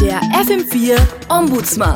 Der 0.00 0.20
FM4 0.32 0.98
Ombudsmann 1.28 1.94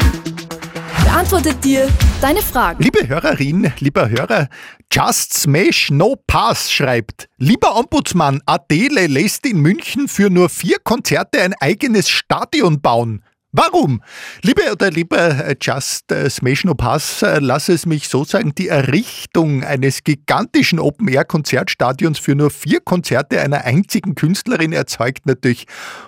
beantwortet 1.04 1.64
dir 1.64 1.88
deine 2.20 2.42
Fragen. 2.42 2.82
Liebe 2.82 3.08
Hörerin, 3.08 3.72
lieber 3.78 4.08
Hörer, 4.10 4.48
Just 4.92 5.32
Smash 5.32 5.90
No 5.90 6.16
Pass 6.26 6.70
schreibt, 6.70 7.28
lieber 7.38 7.76
Ombudsmann, 7.76 8.40
Adele 8.46 9.06
lässt 9.06 9.46
in 9.46 9.60
München 9.60 10.08
für 10.08 10.28
nur 10.28 10.48
vier 10.48 10.76
Konzerte 10.84 11.40
ein 11.40 11.54
eigenes 11.60 12.08
Stadion 12.08 12.80
bauen. 12.80 13.22
Warum? 13.56 14.02
Liebe 14.42 14.62
oder 14.72 14.90
lieber 14.90 15.46
äh, 15.46 15.54
Just 15.62 16.10
äh, 16.10 16.28
Smash 16.28 16.64
No 16.64 16.74
Pass, 16.74 17.22
äh, 17.22 17.38
lass 17.40 17.68
es 17.68 17.86
mich 17.86 18.08
so 18.08 18.24
sagen, 18.24 18.52
die 18.52 18.66
Errichtung 18.66 19.62
eines 19.62 20.02
gigantischen 20.02 20.80
Open-Air-Konzertstadions 20.80 22.18
für 22.18 22.34
nur 22.34 22.50
vier 22.50 22.80
Konzerte 22.80 23.40
einer 23.40 23.64
einzigen 23.64 24.16
Künstlerin 24.16 24.72
erzeugt 24.72 25.26
natürlich 25.26 25.66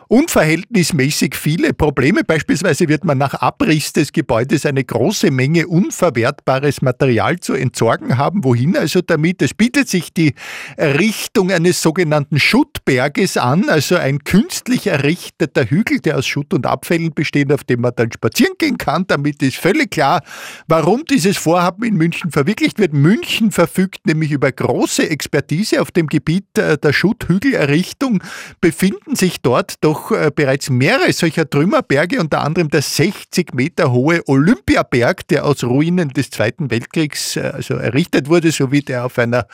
unverhältnismäßig 0.09 1.37
viele 1.37 1.73
Probleme. 1.73 2.25
Beispielsweise 2.25 2.89
wird 2.89 3.05
man 3.05 3.19
nach 3.19 3.35
Abriss 3.35 3.93
des 3.93 4.11
Gebäudes 4.11 4.67
eine 4.67 4.83
große 4.83 5.31
Menge 5.31 5.69
unverwertbares 5.69 6.83
Material 6.83 7.39
zu 7.39 7.55
entsorgen 7.55 8.19
haben. 8.19 8.43
Wohin 8.43 8.77
also 8.77 9.03
damit? 9.03 9.41
Es 9.41 9.55
bietet 9.55 9.89
sich 9.89 10.13
die 10.13 10.35
Errichtung 10.77 11.53
eines 11.53 11.81
sogenannten 11.81 12.41
Schuttberges 12.41 13.37
an, 13.37 13.69
also 13.69 13.95
ein 13.95 14.25
künstlich 14.25 14.89
errichteter 14.89 15.71
Hügel, 15.71 16.01
der 16.01 16.19
aus 16.19 16.27
Schutt 16.27 16.53
und 16.53 16.67
Abfällen 16.67 17.15
besteht 17.15 17.36
stehen, 17.37 17.53
auf 17.53 17.65
dem 17.65 17.81
man 17.83 17.93
dann 17.95 18.11
spazieren 18.11 18.55
gehen 18.59 18.79
kann. 18.79 19.05
Damit 19.07 19.43
ist 19.43 19.57
völlig 19.57 19.91
klar, 19.91 20.23
warum 20.67 21.05
dieses 21.05 21.37
Vorhaben 21.37 21.85
in 21.85 21.95
München 21.95 22.31
verwirklicht 22.31 22.79
wird. 22.79 22.93
München 22.93 23.51
verfügt 23.51 24.07
nämlich 24.07 24.33
über 24.33 24.51
große 24.51 25.09
Expertise 25.09 25.83
auf 25.83 25.91
dem 25.91 26.07
Gebiet 26.07 26.57
äh, 26.59 26.79
der 26.79 26.93
Schutthügelerrichtung, 26.93 28.23
befinden 28.61 29.17
sich 29.17 29.41
dort 29.43 29.75
doch 29.83 30.11
äh, 30.11 30.31
bereits 30.35 30.71
mehrere 30.71 31.13
solcher 31.13 31.49
Trümmerberge, 31.49 32.21
unter 32.21 32.43
anderem 32.43 32.69
der 32.71 32.83
60 32.83 33.55
Meter 33.55 33.93
hohe 33.93 34.23
Olympiaberg, 34.27 35.27
der 35.29 35.45
aus 35.45 35.63
Ruinen 35.63 36.09
des 36.11 36.31
Zweiten 36.31 36.71
Weltkriegs 36.71 37.37
äh, 37.37 37.53
also 37.55 37.75
errichtet 37.75 38.29
wurde, 38.29 38.51
sowie 38.51 38.81
der 38.81 39.05
auf 39.05 39.19
einer 39.19 39.47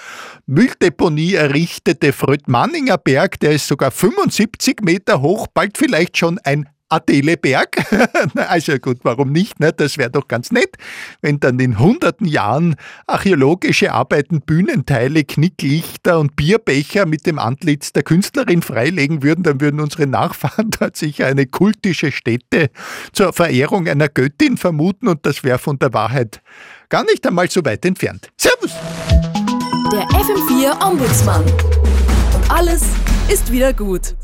Mülldeponie 0.47 1.35
errichtete 1.35 2.13
Frödmanninger 2.13 2.99
Berg, 2.99 3.41
der 3.41 3.53
ist 3.53 3.67
sogar 3.67 3.91
75 3.91 4.81
Meter 4.83 5.21
hoch, 5.21 5.47
bald 5.53 5.79
vielleicht 5.79 6.17
schon 6.17 6.39
ein 6.45 6.69
Adele 6.93 7.37
Berg. 7.37 7.77
also 8.35 8.79
gut, 8.79 8.99
warum 9.03 9.33
nicht? 9.33 9.61
Ne? 9.61 9.73
Das 9.73 9.97
wäre 9.97 10.11
doch 10.11 10.29
ganz 10.29 10.53
nett, 10.53 10.77
wenn 11.23 11.41
dann 11.41 11.59
in 11.59 11.79
hunderten 11.79 12.27
Jahren 12.27 12.77
archäologische 13.07 13.93
Arbeiten 13.93 14.43
Bühnenteile, 14.43 15.25
Knicklichter 15.25 16.19
und 16.19 16.37
Bierbecher 16.37 17.07
mit 17.07 17.27
dem 17.27 17.39
Antlitz 17.39 17.93
der 17.93 18.03
Künstlerin 18.03 18.61
freilegen 18.61 19.23
würden, 19.23 19.43
dann 19.43 19.61
würden 19.61 19.81
unsere 19.81 20.07
Nachfahren 20.07 20.71
dort 20.79 20.97
sicher 20.97 21.27
eine 21.27 21.47
kultische 21.47 22.13
Stätte 22.13 22.71
zur 23.13 23.33
Verehrung 23.33 23.89
einer 23.89 24.09
Göttin 24.09 24.59
vermuten 24.59 25.09
und 25.09 25.25
das 25.25 25.45
wäre 25.45 25.59
von 25.59 25.79
der 25.79 25.95
Wahrheit 25.95 26.43
gar 26.91 27.05
nicht 27.05 27.27
einmal 27.27 27.51
so 27.51 27.65
weit 27.65 27.85
entfernt. 27.87 28.31
Servus! 28.37 28.73
Der 29.93 30.03
FM4 30.09 30.87
Ombudsmann. 30.87 31.45
Und 32.35 32.51
alles 32.51 32.83
ist 33.29 33.51
wieder 33.51 33.73
gut. 33.73 34.15